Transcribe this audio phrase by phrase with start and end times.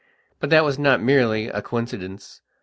[0.39, 2.41] But that was not merely a coincidence.